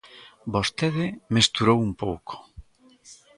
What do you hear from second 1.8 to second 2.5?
un pouco.